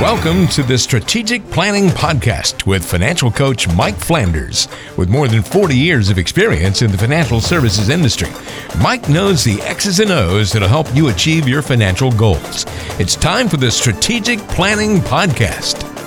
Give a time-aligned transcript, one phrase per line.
[0.00, 4.68] Welcome to the Strategic Planning Podcast with financial coach Mike Flanders.
[4.96, 8.28] With more than 40 years of experience in the financial services industry,
[8.80, 12.64] Mike knows the X's and O's that'll help you achieve your financial goals.
[13.00, 15.97] It's time for the Strategic Planning Podcast.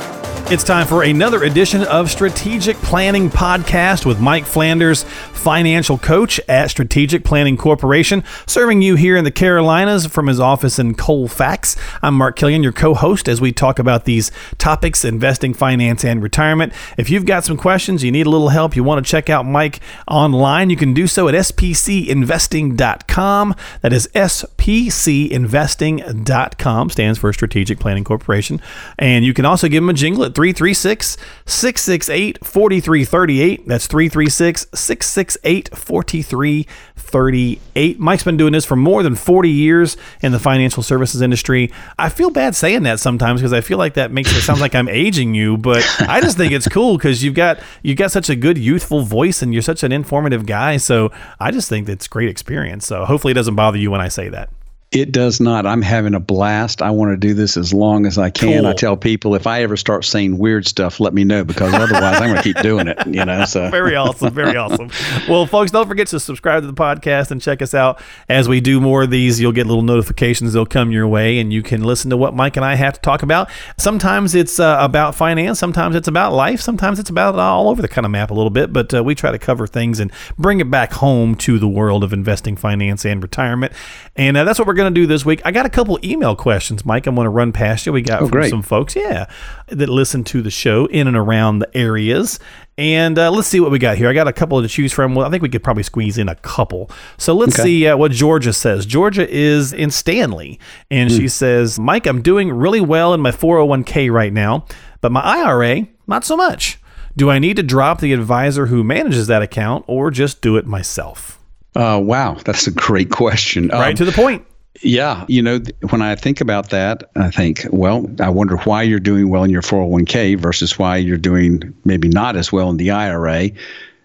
[0.51, 6.69] It's time for another edition of Strategic Planning Podcast with Mike Flanders, financial coach at
[6.69, 11.77] Strategic Planning Corporation, serving you here in the Carolinas from his office in Colfax.
[12.03, 16.21] I'm Mark Killian, your co host, as we talk about these topics investing, finance, and
[16.21, 16.73] retirement.
[16.97, 19.45] If you've got some questions, you need a little help, you want to check out
[19.45, 23.55] Mike online, you can do so at spcinvesting.com.
[23.81, 28.59] That is spcinvesting.com, stands for Strategic Planning Corporation.
[28.99, 33.67] And you can also give him a jingle at 336 668 4338.
[33.67, 37.99] That's 336 668 4338.
[37.99, 41.71] Mike's been doing this for more than 40 years in the financial services industry.
[41.99, 44.73] I feel bad saying that sometimes because I feel like that makes it sound like
[44.73, 48.27] I'm aging you, but I just think it's cool because you've got you've got such
[48.27, 50.77] a good youthful voice and you're such an informative guy.
[50.77, 52.87] So I just think that's great experience.
[52.87, 54.49] So hopefully it doesn't bother you when I say that.
[54.91, 55.65] It does not.
[55.65, 56.81] I'm having a blast.
[56.81, 58.63] I want to do this as long as I can.
[58.63, 58.67] Cool.
[58.67, 62.19] I tell people if I ever start saying weird stuff, let me know because otherwise
[62.19, 62.97] I'm going to keep doing it.
[63.07, 64.91] You know, so very awesome, very awesome.
[65.29, 68.59] Well, folks, don't forget to subscribe to the podcast and check us out as we
[68.59, 69.39] do more of these.
[69.39, 72.57] You'll get little notifications; they'll come your way, and you can listen to what Mike
[72.57, 73.49] and I have to talk about.
[73.77, 77.87] Sometimes it's uh, about finance, sometimes it's about life, sometimes it's about all over the
[77.87, 78.73] kind of map a little bit.
[78.73, 82.03] But uh, we try to cover things and bring it back home to the world
[82.03, 83.71] of investing, finance, and retirement.
[84.17, 85.41] And uh, that's what we're going to do this week.
[85.45, 87.07] I got a couple email questions, Mike.
[87.07, 87.93] I'm going to run past you.
[87.93, 88.49] We got Oh, from great.
[88.49, 89.27] some folks, yeah,
[89.67, 92.37] that listen to the show in and around the areas.
[92.77, 94.09] And uh, let's see what we got here.
[94.09, 95.15] I got a couple to choose from.
[95.15, 96.91] Well, I think we could probably squeeze in a couple.
[97.17, 97.63] So let's Okay.
[97.63, 98.85] see uh, what Georgia says.
[98.85, 100.59] Georgia is in Stanley,
[100.89, 101.17] and Hmm.
[101.17, 104.65] she says, Mike, I'm doing really well in my 401k right now,
[104.99, 106.79] but my IRA, not so much.
[107.15, 110.65] Do I need to drop the advisor who manages that account or just do it
[110.65, 111.37] myself?
[111.75, 113.69] Uh, wow, that's a great question.
[113.69, 114.45] Right Um, to the point.
[114.81, 115.59] Yeah, you know,
[115.89, 119.51] when I think about that, I think, well, I wonder why you're doing well in
[119.51, 123.51] your 401k versus why you're doing maybe not as well in the IRA.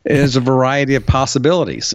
[0.04, 1.94] Is a variety of possibilities.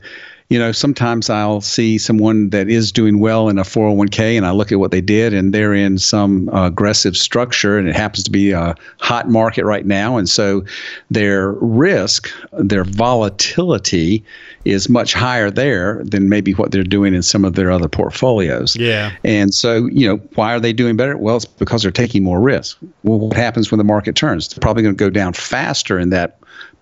[0.51, 4.51] You know, sometimes I'll see someone that is doing well in a 401k and I
[4.51, 8.25] look at what they did and they're in some uh, aggressive structure and it happens
[8.25, 10.17] to be a hot market right now.
[10.17, 10.65] And so
[11.09, 14.25] their risk, their volatility
[14.65, 18.75] is much higher there than maybe what they're doing in some of their other portfolios.
[18.75, 19.13] Yeah.
[19.23, 21.15] And so, you know, why are they doing better?
[21.15, 22.77] Well, it's because they're taking more risk.
[23.03, 24.49] Well, what happens when the market turns?
[24.49, 26.40] They're probably going to go down faster in that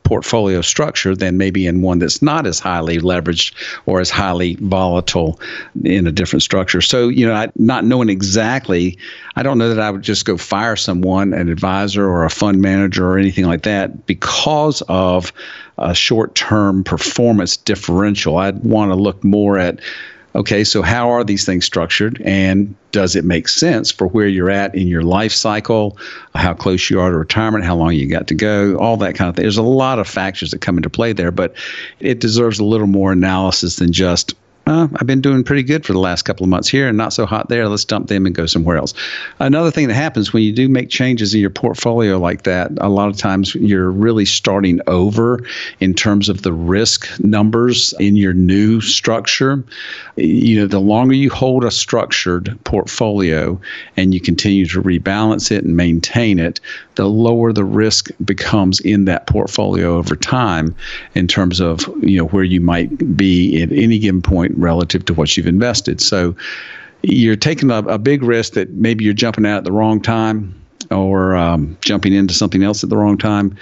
[0.10, 3.54] portfolio structure than maybe in one that's not as highly leveraged
[3.86, 5.40] or as highly volatile
[5.84, 6.82] in a different structure.
[6.82, 8.98] So, you know, I, not knowing exactly,
[9.36, 12.60] I don't know that I would just go fire someone, an advisor or a fund
[12.60, 15.32] manager or anything like that because of
[15.78, 18.38] a short term performance differential.
[18.38, 19.80] I'd want to look more at
[20.36, 22.22] okay, so how are these things structured?
[22.24, 25.98] And does it make sense for where you're at in your life cycle,
[26.36, 29.30] how close you are to retirement, how long you got to go, all that kind
[29.30, 29.44] of thing?
[29.44, 31.54] There's a lot of factors that come into play there, but
[32.00, 34.34] it deserves a little more analysis than just.
[34.70, 37.12] Uh, I've been doing pretty good for the last couple of months here and not
[37.12, 37.68] so hot there.
[37.68, 38.94] Let's dump them and go somewhere else.
[39.40, 42.88] Another thing that happens when you do make changes in your portfolio like that, a
[42.88, 45.40] lot of times you're really starting over
[45.80, 49.64] in terms of the risk numbers in your new structure.
[50.18, 53.60] You know, the longer you hold a structured portfolio
[53.98, 56.60] and you continue to rebalance it and maintain it,
[56.94, 60.76] the lower the risk becomes in that portfolio over time
[61.16, 65.14] in terms of, you know, where you might be at any given point relative to
[65.14, 66.02] what you've invested.
[66.02, 66.36] So
[67.02, 70.54] you're taking a, a big risk that maybe you're jumping out at the wrong time
[70.92, 73.58] or um, jumping into something else at the wrong time.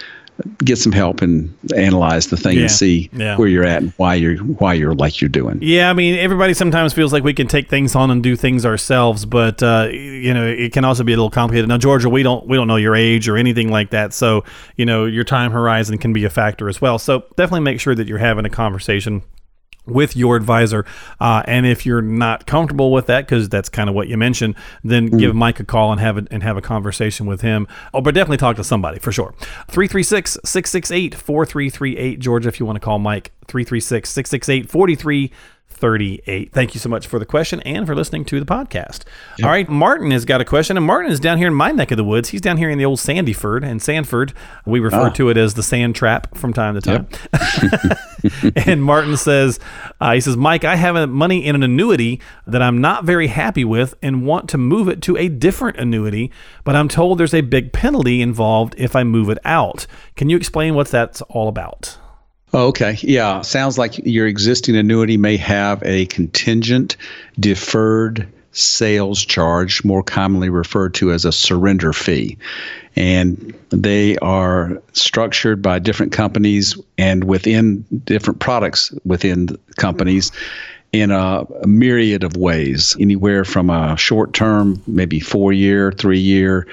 [0.58, 3.36] Get some help and analyze the thing Yeah, and see yeah.
[3.36, 5.58] where you're at and why you're why you're like you're doing.
[5.60, 8.64] Yeah, I mean, everybody sometimes feels like we can take things on and do things
[8.64, 11.68] ourselves, but uh, you know, it can also be a little complicated.
[11.68, 14.44] Now, Georgia, we don't we don't know your age or anything like that, so
[14.76, 17.00] you know, your time horizon can be a factor as well.
[17.00, 19.24] So definitely make sure that you're having a conversation
[19.88, 20.84] with your advisor.
[21.20, 24.54] Uh, and if you're not comfortable with that, because that's kind of what you mentioned,
[24.84, 27.66] then give Mike a call and have a, and have a conversation with him.
[27.92, 29.34] Oh, but definitely talk to somebody for sure.
[29.68, 32.18] 336 668 4338.
[32.18, 35.32] Georgia, if you want to call Mike, 336 668 4338.
[35.70, 36.52] 38.
[36.52, 39.04] Thank you so much for the question and for listening to the podcast.
[39.38, 39.44] Yep.
[39.44, 41.90] All right, Martin has got a question, and Martin is down here in my neck
[41.90, 42.30] of the woods.
[42.30, 44.32] He's down here in the old Sandyford and Sanford.
[44.66, 45.10] We refer ah.
[45.10, 47.06] to it as the sand trap from time to time.
[47.62, 48.56] Yep.
[48.66, 49.60] and Martin says,
[50.00, 53.64] uh, he says, Mike, I have money in an annuity that I'm not very happy
[53.64, 56.32] with and want to move it to a different annuity,
[56.64, 59.86] but I'm told there's a big penalty involved if I move it out.
[60.16, 61.98] Can you explain what that's all about?
[62.54, 62.96] Oh, okay.
[63.02, 63.42] Yeah.
[63.42, 66.96] Sounds like your existing annuity may have a contingent
[67.38, 72.36] deferred sales charge, more commonly referred to as a surrender fee.
[72.96, 80.32] And they are structured by different companies and within different products within companies
[80.92, 86.66] in a, myriad of ways, anywhere from a short term, maybe four year, three year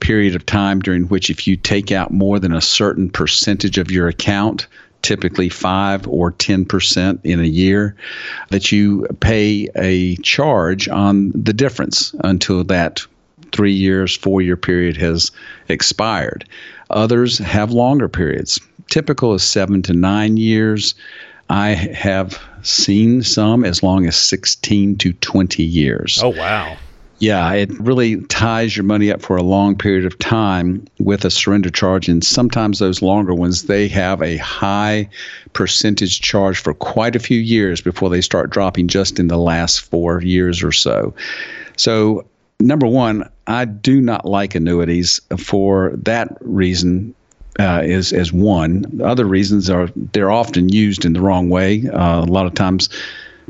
[0.00, 3.90] period of time during which if you take out more than a certain percentage of
[3.90, 4.66] your account,
[5.02, 7.96] typically 5 or 10% in a year,
[8.50, 13.00] that you pay a charge on the difference until that
[13.52, 15.30] three years, four year period has
[15.68, 16.44] expired.
[16.90, 18.60] Others have longer periods.
[18.90, 20.94] Typical is seven to nine years.
[21.48, 26.20] I have seen some as long as 16 to 20 years.
[26.22, 26.76] Oh, wow.
[27.20, 31.30] Yeah, it really ties your money up for a long period of time with a
[31.30, 32.08] surrender charge.
[32.08, 35.06] And sometimes those longer ones, they have a high
[35.52, 39.82] percentage charge for quite a few years before they start dropping just in the last
[39.82, 41.14] four years or so.
[41.76, 42.24] So,
[42.58, 47.14] number one, I do not like annuities for that reason.
[47.58, 49.00] Uh, is as one.
[49.04, 51.86] Other reasons are they're often used in the wrong way.
[51.88, 52.88] Uh, a lot of times,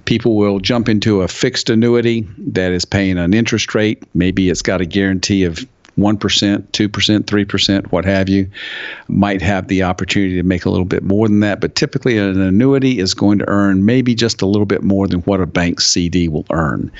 [0.04, 4.02] people will jump into a fixed annuity that is paying an interest rate.
[4.14, 5.66] Maybe it's got a guarantee of
[5.98, 8.50] 1%, 2%, 3%, what have you,
[9.08, 11.60] might have the opportunity to make a little bit more than that.
[11.60, 15.20] But typically, an annuity is going to earn maybe just a little bit more than
[15.22, 16.90] what a bank CD will earn.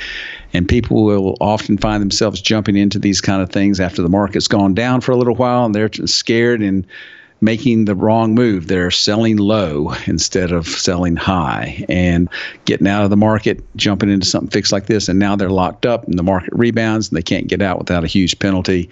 [0.53, 4.49] And people will often find themselves jumping into these kind of things after the market's
[4.49, 6.87] gone down for a little while and they're scared and
[7.41, 8.69] making the wrong move.
[8.69, 12.29] They're selling low instead of selling high and
[12.65, 15.09] getting out of the market, jumping into something fixed like this.
[15.09, 18.05] And now they're locked up and the market rebounds and they can't get out without
[18.05, 18.91] a huge penalty.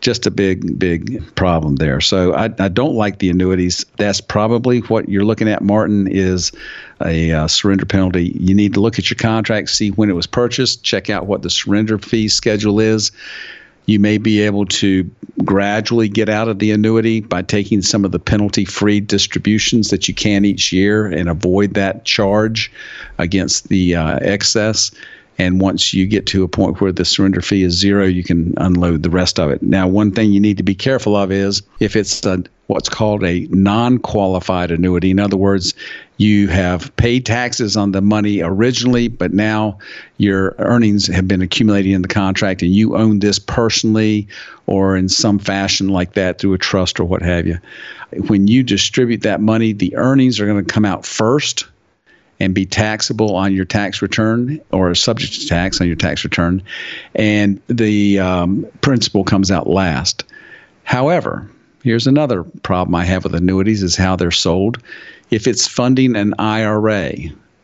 [0.00, 2.00] Just a big, big problem there.
[2.00, 3.86] So I, I don't like the annuities.
[3.98, 6.50] That's probably what you're looking at, Martin, is
[7.04, 8.36] a uh, surrender penalty.
[8.40, 11.42] You need to look at your contract, see when it was purchased, check out what
[11.42, 13.12] the surrender fee schedule is
[13.86, 15.10] you may be able to
[15.44, 20.06] gradually get out of the annuity by taking some of the penalty free distributions that
[20.06, 22.70] you can each year and avoid that charge
[23.18, 24.90] against the uh, excess.
[25.38, 28.54] And once you get to a point where the surrender fee is zero, you can
[28.58, 29.62] unload the rest of it.
[29.62, 33.24] Now, one thing you need to be careful of is if it's a, what's called
[33.24, 35.10] a non qualified annuity.
[35.10, 35.74] In other words,
[36.16, 39.78] you have paid taxes on the money originally, but now
[40.18, 44.28] your earnings have been accumulating in the contract and you own this personally
[44.66, 47.58] or in some fashion like that through a trust or what have you.
[48.28, 51.66] When you distribute that money, the earnings are going to come out first
[52.40, 56.62] and be taxable on your tax return or subject to tax on your tax return,
[57.14, 60.24] and the um, principal comes out last.
[60.84, 61.48] However,
[61.84, 64.82] here's another problem I have with annuities is how they're sold.
[65.30, 67.14] If it's funding an IRA,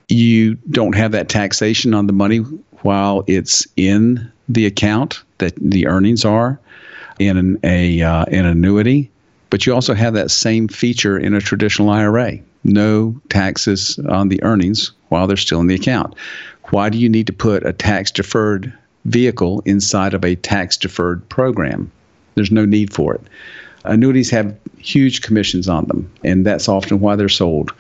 [0.09, 2.39] you don't have that taxation on the money
[2.83, 6.59] while it's in the account that the earnings are
[7.19, 9.11] in an, a uh, an annuity,
[9.51, 14.43] but you also have that same feature in a traditional IRA no taxes on the
[14.43, 16.15] earnings while they're still in the account.
[16.71, 18.73] Why do you need to put a tax deferred
[19.05, 21.91] vehicle inside of a tax deferred program?
[22.35, 23.23] There's no need for it.
[23.85, 27.73] Annuities have huge commissions on them, and that's often why they're sold.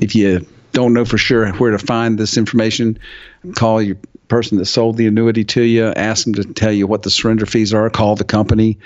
[0.00, 2.98] If you don't know for sure where to find this information,
[3.54, 3.96] call your
[4.28, 7.44] person that sold the annuity to you, ask them to tell you what the surrender
[7.44, 8.78] fees are, call the company.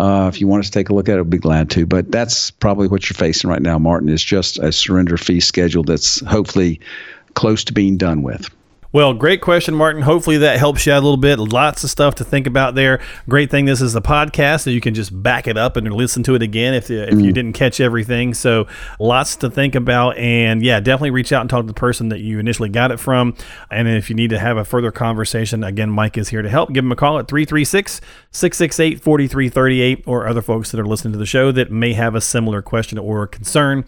[0.00, 1.84] Uh, if you want us to take a look at it, we'd be glad to.
[1.84, 5.82] But that's probably what you're facing right now, Martin, is just a surrender fee schedule
[5.82, 6.80] that's hopefully
[7.34, 8.48] close to being done with.
[8.92, 10.02] Well, great question, Martin.
[10.02, 11.38] Hopefully that helps you out a little bit.
[11.38, 13.00] Lots of stuff to think about there.
[13.28, 16.24] Great thing this is a podcast, so you can just back it up and listen
[16.24, 17.24] to it again if, if mm.
[17.24, 18.34] you didn't catch everything.
[18.34, 18.66] So
[18.98, 20.16] lots to think about.
[20.16, 22.98] And yeah, definitely reach out and talk to the person that you initially got it
[22.98, 23.36] from.
[23.70, 26.72] And if you need to have a further conversation, again, Mike is here to help.
[26.72, 28.00] Give him a call at 336
[28.32, 32.20] 668 4338 or other folks that are listening to the show that may have a
[32.20, 33.84] similar question or concern.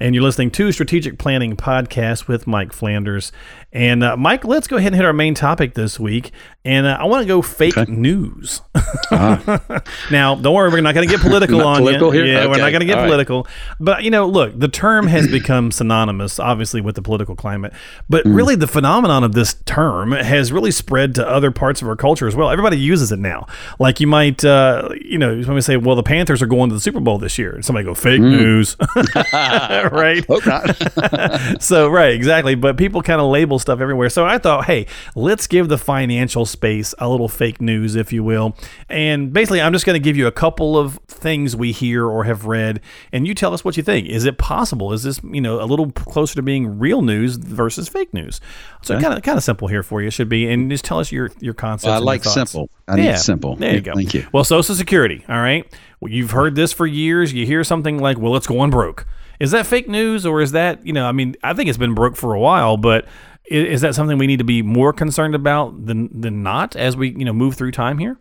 [0.00, 3.32] And you're listening to Strategic Planning Podcast with Mike Flanders.
[3.72, 6.32] And uh, Mike, let's go ahead and hit our main topic this week.
[6.64, 7.92] And uh, I want to go fake okay.
[7.92, 8.62] news.
[9.10, 9.80] uh-huh.
[10.10, 12.22] now, don't worry, we're not going to get political on political you.
[12.22, 12.32] Here?
[12.32, 12.48] Yeah, okay.
[12.48, 13.42] we're not going to get All political.
[13.42, 13.52] Right.
[13.80, 17.74] But you know, look, the term has become synonymous, obviously, with the political climate.
[18.08, 18.34] But mm.
[18.34, 22.26] really, the phenomenon of this term has really spread to other parts of our culture
[22.26, 22.50] as well.
[22.50, 23.46] Everybody uses it now.
[23.78, 26.74] Like you might, uh, you know, when we say, "Well, the Panthers are going to
[26.74, 28.30] the Super Bowl this year," and somebody go, "Fake mm.
[28.30, 28.76] news,"
[29.92, 30.24] right?
[30.26, 31.62] Hope not.
[31.62, 32.54] so, right, exactly.
[32.54, 34.10] But people kind of label stuff everywhere.
[34.10, 38.22] So I thought, hey, let's give the financial space a little fake news, if you
[38.22, 38.56] will.
[38.88, 42.24] And basically, I'm just going to give you a couple of things we hear or
[42.24, 42.80] have read,
[43.12, 44.08] and you tell us what you think.
[44.08, 44.92] Is it possible?
[44.92, 48.40] Is this, you know, a little closer to being real news versus fake news?
[48.82, 51.10] So kind of kind of simple here for you should be, and just tell us
[51.10, 51.86] your your concepts.
[51.86, 52.68] Well, I like simple.
[52.86, 53.56] I yeah, need simple.
[53.56, 53.94] There you go.
[53.94, 54.26] Thank you.
[54.32, 55.24] Well, Social Security.
[55.28, 55.66] All right.
[56.00, 57.32] Well, you've heard this for years.
[57.32, 59.06] You hear something like, "Well, it's going broke."
[59.40, 61.06] Is that fake news, or is that you know?
[61.06, 63.06] I mean, I think it's been broke for a while, but
[63.46, 67.10] is, that something we need to be more concerned about than than not as we
[67.10, 68.18] you know move through time here?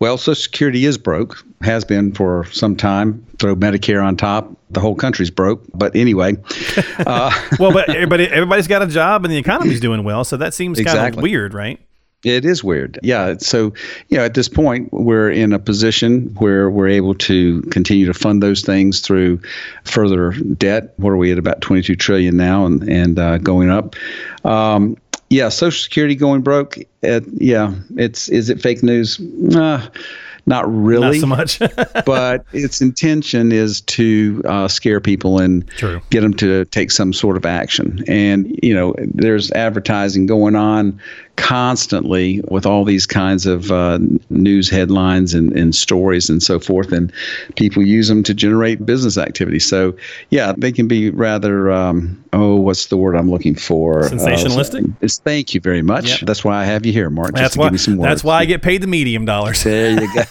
[0.00, 3.24] Well, Social Security is broke, has been for some time.
[3.38, 5.62] Throw Medicare on top, the whole country's broke.
[5.74, 6.36] But anyway,
[7.06, 10.54] uh, well, but everybody everybody's got a job and the economy's doing well, so that
[10.54, 11.00] seems exactly.
[11.00, 11.80] kind of weird, right?
[12.24, 13.00] It is weird.
[13.02, 13.34] Yeah.
[13.38, 13.72] So,
[14.08, 18.14] you know, at this point, we're in a position where we're able to continue to
[18.14, 19.40] fund those things through
[19.84, 20.94] further debt.
[20.98, 23.96] What are we at about 22 trillion now and, and uh, going up?
[24.44, 24.96] Um,
[25.30, 26.76] yeah, Social Security going broke.
[27.02, 29.18] Uh, yeah, it's is it fake news?
[29.54, 29.88] Uh,
[30.44, 31.74] not really, not so much.
[32.04, 36.00] but its intention is to uh, scare people and True.
[36.10, 38.04] get them to take some sort of action.
[38.08, 41.00] And you know, there's advertising going on
[41.36, 43.98] constantly with all these kinds of uh,
[44.30, 47.12] news headlines and, and stories and so forth, and
[47.56, 49.58] people use them to generate business activity.
[49.58, 49.96] So,
[50.30, 54.02] yeah, they can be rather, um, oh, what's the word I'm looking for?
[54.02, 54.90] Sensationalistic.
[55.02, 56.08] Uh, thank you very much.
[56.08, 56.20] Yep.
[56.20, 57.34] That's why I have you here, Mark.
[57.34, 57.70] That's why.
[57.70, 59.62] That's why I get paid the medium dollars.
[59.62, 60.22] There you go.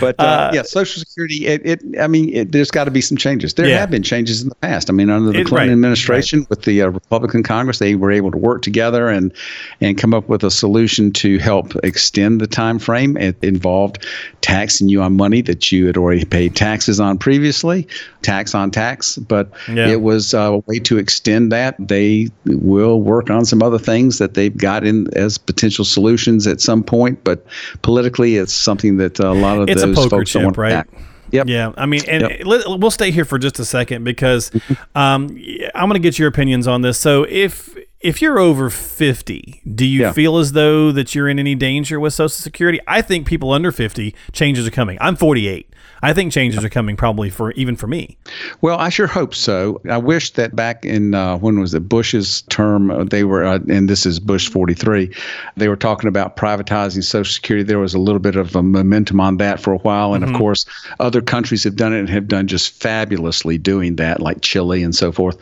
[0.00, 1.46] but uh, uh, yeah, Social Security.
[1.46, 3.54] It, it I mean, it, there's got to be some changes.
[3.54, 3.78] There yeah.
[3.78, 4.90] have been changes in the past.
[4.90, 6.50] I mean, under the it, Clinton right, administration right.
[6.50, 9.32] with the uh, Republican Congress, they were able to work together together and
[9.80, 13.16] and come up with a solution to help extend the time frame.
[13.16, 14.04] It involved
[14.40, 17.86] taxing you on money that you had already paid taxes on previously,
[18.22, 19.16] tax on tax.
[19.16, 19.88] But yeah.
[19.88, 21.76] it was a way to extend that.
[21.78, 26.60] They will work on some other things that they've got in as potential solutions at
[26.60, 27.22] some point.
[27.24, 27.44] But
[27.82, 30.70] politically, it's something that a lot of it's those folks chip, don't want right?
[30.70, 30.88] Back.
[31.30, 31.46] Yep.
[31.46, 31.72] Yeah.
[31.76, 32.46] I mean, and yep.
[32.46, 34.50] let, we'll stay here for just a second because
[34.94, 35.28] um,
[35.74, 36.98] I'm going to get your opinions on this.
[36.98, 40.12] So if if you're over 50, do you yeah.
[40.12, 42.78] feel as though that you're in any danger with Social Security?
[42.86, 44.98] I think people under 50 changes are coming.
[45.00, 45.68] I'm 48.
[46.02, 48.16] I think changes are coming probably for even for me.
[48.60, 49.80] Well, I sure hope so.
[49.90, 53.58] I wish that back in uh, when was it Bush's term, uh, they were, uh,
[53.68, 55.12] and this is Bush 43,
[55.56, 57.64] they were talking about privatizing Social Security.
[57.64, 60.34] There was a little bit of a momentum on that for a while, and mm-hmm.
[60.34, 60.66] of course,
[61.00, 64.94] other countries have done it and have done just fabulously doing that, like Chile and
[64.94, 65.40] so forth.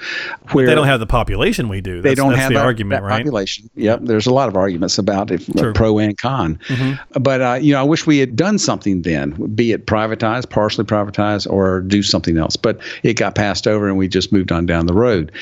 [0.52, 2.00] Where but they don't have the population we do.
[2.00, 3.18] That's, they don't that's the argument, right?
[3.18, 3.70] population.
[3.74, 5.42] Yep, there's a lot of arguments about it,
[5.74, 6.58] pro and con.
[6.68, 7.22] Mm-hmm.
[7.22, 10.84] But uh, you know, I wish we had done something then, be it privatized partially
[10.84, 12.56] privatized, or do something else.
[12.56, 15.32] But it got passed over and we just moved on down the road.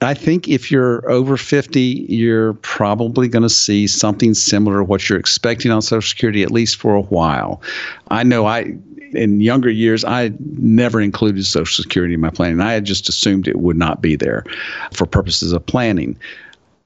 [0.00, 5.08] I think if you're over 50, you're probably going to see something similar to what
[5.08, 7.62] you're expecting on Social Security, at least for a while.
[8.08, 8.76] I know I
[9.14, 12.60] in younger years, I never included Social Security in my planning.
[12.60, 14.44] I had just assumed it would not be there
[14.92, 16.18] for purposes of planning.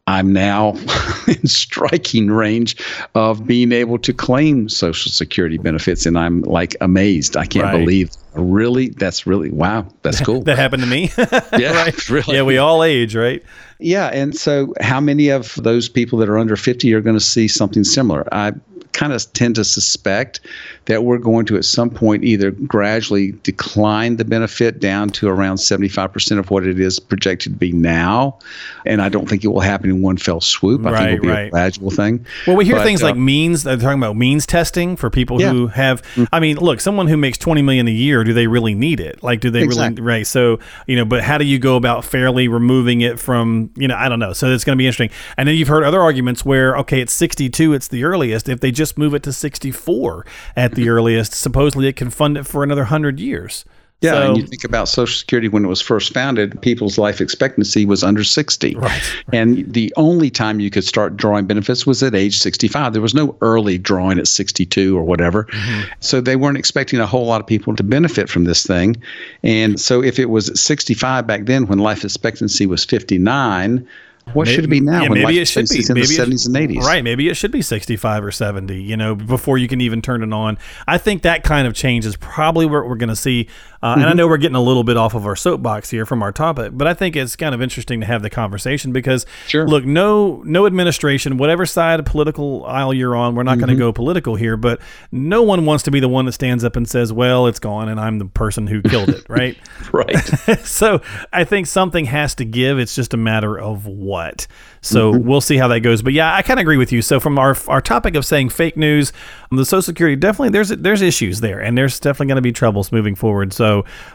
[0.08, 0.70] I'm now
[1.28, 2.82] in striking range
[3.14, 7.36] of being able to claim Social Security benefits, and I'm like amazed.
[7.36, 7.78] I can't right.
[7.78, 10.42] believe really that's really wow that's cool.
[10.42, 11.10] that happened to me.
[11.58, 12.08] yeah, right?
[12.08, 12.36] really.
[12.36, 13.44] Yeah, we all age, right?
[13.80, 17.20] Yeah, and so how many of those people that are under 50 are going to
[17.20, 18.26] see something similar?
[18.32, 18.52] I
[18.92, 20.40] kind of tend to suspect
[20.86, 25.56] that we're going to at some point either gradually decline the benefit down to around
[25.56, 28.38] 75% of what it is projected to be now.
[28.86, 30.86] And I don't think it will happen in one fell swoop.
[30.86, 31.46] I right, think it'll be right.
[31.48, 32.24] a gradual thing.
[32.46, 35.40] Well, we hear but, things uh, like means, they're talking about means testing for people
[35.40, 35.52] yeah.
[35.52, 36.24] who have, mm-hmm.
[36.32, 39.22] I mean, look, someone who makes 20 million a year, do they really need it?
[39.22, 40.02] Like, do they exactly.
[40.02, 40.26] really, right?
[40.26, 43.96] So, you know, but how do you go about fairly removing it from, you know,
[43.96, 44.32] I don't know.
[44.32, 45.10] So it's going to be interesting.
[45.36, 48.48] And then you've heard other arguments where, okay, it's 62, it's the earliest.
[48.48, 50.24] If they just move it to 64
[50.56, 53.64] at the earliest, supposedly it can fund it for another 100 years.
[54.00, 57.20] Yeah, so, and you think about Social Security when it was first founded, people's life
[57.20, 58.76] expectancy was under 60.
[58.76, 59.02] Right.
[59.32, 62.92] And the only time you could start drawing benefits was at age 65.
[62.92, 65.44] There was no early drawing at 62 or whatever.
[65.44, 65.90] Mm-hmm.
[65.98, 68.96] So they weren't expecting a whole lot of people to benefit from this thing.
[69.42, 73.84] And so if it was at 65 back then when life expectancy was 59,
[74.32, 75.02] What should it be now?
[75.02, 75.78] Yeah, maybe it should be.
[75.78, 76.84] in Maybe the seventies and eighties.
[76.84, 77.02] Right.
[77.02, 80.32] Maybe it should be 65 or 70, you know, before you can even turn it
[80.32, 80.58] on.
[80.86, 83.48] I think that kind of change is probably what we're going to see.
[83.82, 86.22] Uh, And I know we're getting a little bit off of our soapbox here from
[86.22, 89.66] our topic, but I think it's kind of interesting to have the conversation because, Sure.
[89.68, 93.76] look, no, no administration, whatever side of political aisle you're on, we're not going to
[93.76, 94.80] go political here, but
[95.12, 97.88] no one wants to be the one that stands up and says, well, it's gone
[97.88, 99.56] and I'm the person who killed it, right?
[99.92, 100.16] Right.
[100.64, 101.00] so
[101.32, 102.78] I think something has to give.
[102.78, 104.46] It's just a matter of what.
[104.82, 105.26] So Mm-hmm.
[105.28, 106.02] we'll see how that goes.
[106.02, 107.00] But yeah, I kind of agree with you.
[107.02, 109.12] So from our our topic of saying fake news,
[109.50, 112.92] the Social Security definitely there's there's issues there, and there's definitely going to be troubles
[112.92, 113.52] moving forward.
[113.52, 113.67] So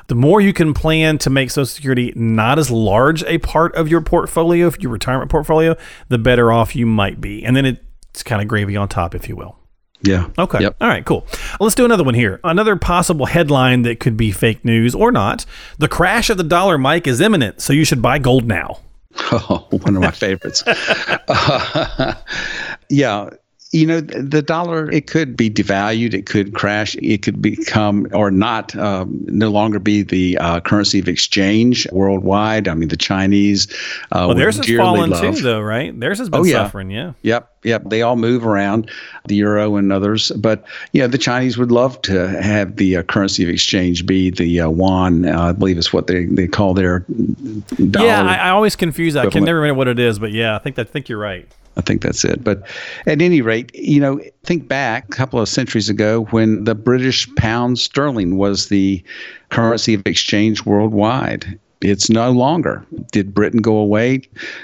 [0.07, 3.87] the more you can plan to make Social Security not as large a part of
[3.87, 5.75] your portfolio, your retirement portfolio,
[6.09, 7.43] the better off you might be.
[7.43, 9.57] And then it's kind of gravy on top, if you will.
[10.03, 10.29] Yeah.
[10.37, 10.59] Okay.
[10.59, 10.75] Yep.
[10.81, 11.25] All right, cool.
[11.59, 12.39] Let's do another one here.
[12.43, 15.45] Another possible headline that could be fake news or not.
[15.77, 18.79] The crash of the dollar, Mike, is imminent, so you should buy gold now.
[19.31, 20.63] Oh, one of my favorites.
[20.67, 22.15] Uh,
[22.89, 23.29] yeah.
[23.73, 28.29] You know, the dollar, it could be devalued, it could crash, it could become or
[28.29, 32.67] not, um, no longer be the uh, currency of exchange worldwide.
[32.67, 33.67] I mean, the Chinese.
[34.11, 35.99] Uh, Well, theirs has fallen love- too, though, right?
[35.99, 36.53] Theirs has been Oh, yeah.
[36.65, 37.13] suffering, yeah.
[37.23, 37.83] Yep, yep.
[37.85, 38.89] They all move around,
[39.25, 40.31] the euro and others.
[40.31, 44.61] But yeah, the Chinese would love to have the uh, currency of exchange be the
[44.61, 45.25] uh, yuan.
[45.25, 46.99] Uh, I believe is what they, they call their
[47.89, 48.07] dollar.
[48.07, 49.27] Yeah, I, I always confuse that.
[49.27, 51.19] I can never remember what it is, but yeah, I think that, I think you're
[51.19, 51.47] right.
[51.75, 52.43] I think that's it.
[52.43, 52.67] But
[53.07, 57.33] at any rate, you know, think back a couple of centuries ago when the British
[57.35, 59.03] pound sterling was the
[59.49, 61.59] currency of exchange worldwide.
[61.83, 62.85] It's no longer.
[63.11, 64.21] Did Britain go away?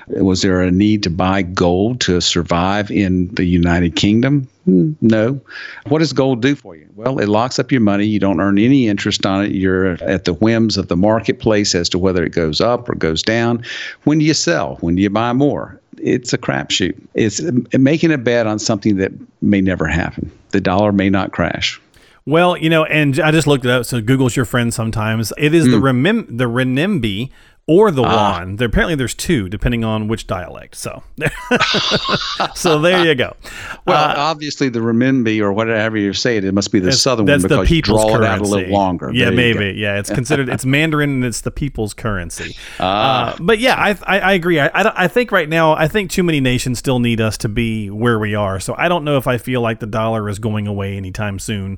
[0.07, 4.47] Was there a need to buy gold to survive in the United Kingdom?
[4.65, 5.41] No.
[5.87, 6.87] What does gold do for you?
[6.95, 8.05] Well, it locks up your money.
[8.05, 9.51] You don't earn any interest on it.
[9.51, 13.23] You're at the whims of the marketplace as to whether it goes up or goes
[13.23, 13.63] down.
[14.03, 14.77] When do you sell?
[14.81, 15.79] When do you buy more?
[15.97, 16.95] It's a crapshoot.
[17.15, 17.41] It's
[17.77, 19.11] making a bet on something that
[19.41, 20.31] may never happen.
[20.51, 21.81] The dollar may not crash.
[22.29, 23.85] Well, you know, and I just looked it up.
[23.85, 25.33] So Google's your friend sometimes.
[25.37, 25.71] It is Hmm.
[25.71, 27.29] the remim- the renminbi
[27.67, 28.37] or the Ah.
[28.39, 28.55] yuan.
[28.55, 30.73] There apparently there's two depending on which dialect.
[30.75, 31.03] So,
[32.55, 33.35] so there you go.
[33.85, 37.43] Well, obviously the renminbi or whatever you say it, it must be the southern that's
[37.43, 38.25] one the because you people's draw currency.
[38.25, 39.11] it out a little longer.
[39.13, 39.79] Yeah, There maybe.
[39.79, 42.55] Yeah, it's considered it's Mandarin and it's the people's currency.
[42.79, 43.33] Ah.
[43.33, 44.59] Uh, but yeah, I I, I agree.
[44.59, 47.49] I, I I think right now I think too many nations still need us to
[47.49, 48.59] be where we are.
[48.59, 51.77] So I don't know if I feel like the dollar is going away anytime soon.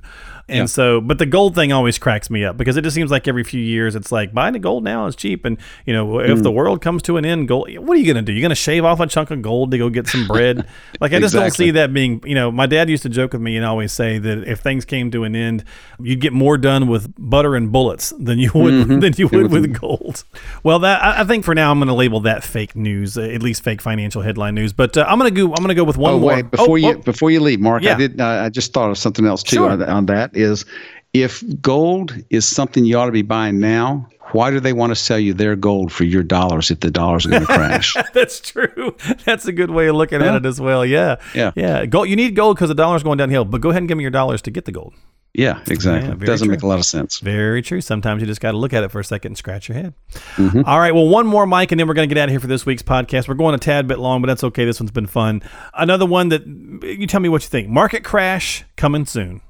[0.52, 0.66] And Yeah.
[0.66, 3.44] so, but the gold thing always cracks me up because it just seems like every
[3.44, 5.46] few years it's like buying the gold now is cheap.
[5.46, 6.44] And you know, if Mm.
[6.44, 7.70] the world comes to an end, gold.
[7.80, 8.34] What are you gonna do?
[8.34, 10.66] You're gonna shave off a chunk of gold to go get some bread?
[11.02, 12.22] like I just don't see that being.
[12.26, 14.86] You know, my dad used to joke with me and always say that if things
[14.86, 15.64] came to an end,
[16.02, 19.00] you'd get more done with butter and bullets than you would Mm-hmm.
[19.00, 20.24] than you would with gold.
[20.64, 23.22] Well, that I I think for now I'm going to label that fake news, uh,
[23.22, 24.74] at least fake financial headline news.
[24.74, 25.48] But uh, I'm going to go.
[25.50, 26.34] I'm going to go with one Oh more.
[26.36, 27.94] wait, before Oh, you oh, before you leave, Mark, Yeah.
[27.94, 28.20] I did.
[28.20, 29.70] Uh, I just thought of something else too Sure.
[29.72, 30.36] on, on that.
[30.42, 30.66] Is
[31.14, 34.96] if gold is something you ought to be buying now, why do they want to
[34.96, 37.96] sell you their gold for your dollars if the dollars are going to crash?
[38.14, 38.96] that's true.
[39.26, 40.86] That's a good way of looking at it as well.
[40.86, 41.18] Yeah.
[41.36, 41.52] Yeah.
[41.56, 41.86] Yeah.
[41.86, 42.08] Gold.
[42.10, 43.44] You need gold because the dollar's going downhill.
[43.46, 44.94] But go ahead and give me your dollars to get the gold.
[45.34, 46.10] yeah, exactly.
[46.10, 46.56] Yeah, Doesn't true.
[46.56, 47.20] make a lot of sense.
[47.20, 47.82] Very true.
[47.82, 49.94] Sometimes you just got to look at it for a second and scratch your head.
[50.36, 50.62] Mm-hmm.
[50.66, 50.94] All right.
[50.96, 52.66] Well, one more, Mike, and then we're going to get out of here for this
[52.66, 53.28] week's podcast.
[53.28, 54.64] We're going a tad bit long, but that's okay.
[54.64, 55.42] This one's been fun.
[55.74, 57.68] Another one that you tell me what you think.
[57.68, 59.42] Market crash coming soon.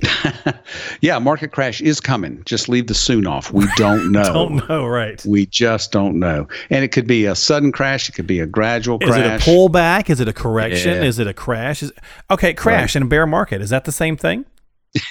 [1.00, 2.42] Yeah, market crash is coming.
[2.44, 3.52] Just leave the soon off.
[3.52, 4.24] We don't know.
[4.24, 5.24] Don't know, right?
[5.24, 6.48] We just don't know.
[6.70, 8.08] And it could be a sudden crash.
[8.08, 9.10] It could be a gradual crash.
[9.10, 10.10] Is it a pullback?
[10.10, 10.90] Is it a correction?
[10.94, 11.02] Yeah.
[11.02, 11.82] Is it a crash?
[11.82, 11.92] Is
[12.30, 13.60] okay, crash in a bear market.
[13.60, 14.44] Is that the same thing?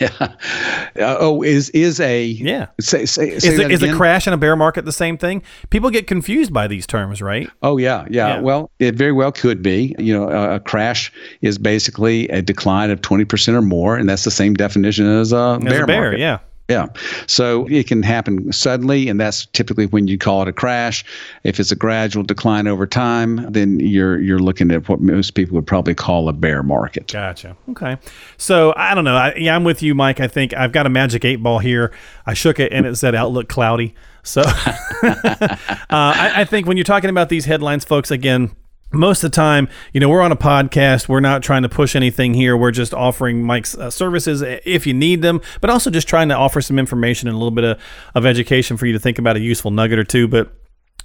[0.97, 2.67] Uh, oh, is is a Yeah.
[2.79, 5.15] Say, say, Is, say it, that is a crash and a bear market the same
[5.17, 5.43] thing?
[5.69, 7.47] People get confused by these terms, right?
[7.61, 8.39] Oh yeah, yeah, Yeah.
[8.41, 9.95] Well, it very well could be.
[9.99, 11.11] You know, a, a crash
[11.41, 15.31] is basically a decline of twenty percent or more, and that's the same definition as
[15.33, 16.19] a As bear, a bear, market.
[16.19, 16.39] yeah.
[16.67, 16.87] Yeah.
[17.27, 21.05] So it can happen suddenly, and that's typically when you call it a crash.
[21.43, 25.55] If it's a gradual decline over time, then you're you're looking at what most people
[25.55, 27.11] would probably call a bear market.
[27.11, 27.55] Gotcha.
[27.69, 27.97] Okay.
[28.37, 29.15] So I don't know.
[29.15, 30.19] I, yeah, I'm with you, Mike.
[30.19, 31.93] I think I've got a magic eight ball here.
[32.25, 33.95] I shook it and it said outlook cloudy.
[34.23, 35.55] So uh,
[35.89, 38.51] I, I think when you're talking about these headlines, folks, again,
[38.91, 41.07] most of the time, you know, we're on a podcast.
[41.07, 42.55] We're not trying to push anything here.
[42.55, 46.35] We're just offering Mike's uh, services if you need them, but also just trying to
[46.35, 47.79] offer some information and a little bit of,
[48.15, 50.27] of education for you to think about a useful nugget or two.
[50.27, 50.53] But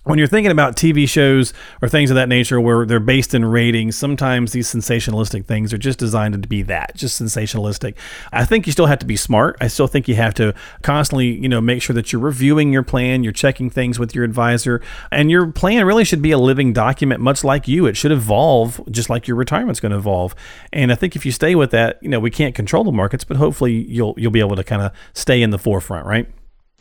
[0.04, 3.44] when you're thinking about TV shows or things of that nature where they're based in
[3.44, 7.94] ratings, sometimes these sensationalistic things are just designed to be that, just sensationalistic.
[8.32, 9.56] I think you still have to be smart.
[9.60, 12.82] I still think you have to constantly, you know, make sure that you're reviewing your
[12.82, 14.80] plan, you're checking things with your advisor,
[15.12, 17.86] and your plan really should be a living document, much like you.
[17.86, 20.34] It should evolve just like your retirement's going to evolve.
[20.72, 23.22] And I think if you stay with that, you know, we can't control the markets,
[23.22, 26.28] but hopefully you'll you'll be able to kind of stay in the forefront, right?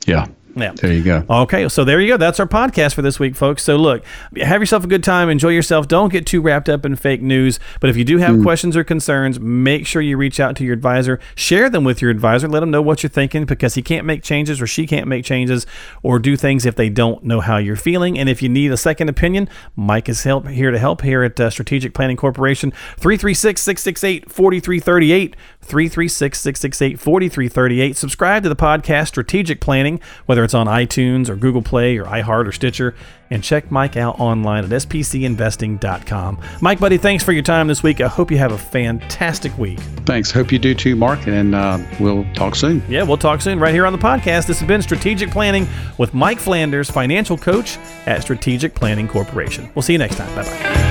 [0.08, 0.28] Yeah.
[0.56, 0.74] Yeah.
[0.74, 1.26] There you go.
[1.30, 2.18] Okay, so there you go.
[2.18, 3.64] That's our podcast for this week, folks.
[3.64, 4.04] So look,
[4.38, 5.88] have yourself a good time, enjoy yourself.
[5.88, 7.60] Don't get too wrapped up in fake news.
[7.80, 8.44] But if you do have mm.
[8.44, 11.20] questions or concerns, make sure you reach out to your advisor.
[11.36, 12.48] Share them with your advisor.
[12.48, 15.26] Let them know what you're thinking because he can't make changes or she can't make
[15.26, 15.66] changes
[16.04, 18.18] or do things if they don't know how you're feeling.
[18.18, 21.40] And if you need a second opinion, Mike is help here to help here at
[21.40, 22.72] uh, Strategic Planning Corporation.
[22.98, 25.36] 336 668 4338.
[25.62, 27.96] 336 668 4338.
[27.96, 32.48] Subscribe to the podcast Strategic Planning, whether it's on iTunes or Google Play or iHeart
[32.48, 32.96] or Stitcher,
[33.30, 36.40] and check Mike out online at spcinvesting.com.
[36.62, 38.02] Mike, buddy, thanks for your time this week.
[38.02, 39.80] I hope you have a fantastic week.
[40.06, 40.32] Thanks.
[40.32, 42.84] Hope you do too, Mark, and uh, we'll talk soon.
[42.90, 44.48] Yeah, we'll talk soon right here on the podcast.
[44.48, 49.72] This has been Strategic Planning with Mike Flanders, financial coach at Strategic Planning Corporation.
[49.76, 50.36] We'll see you next time.
[50.36, 50.91] Bye bye.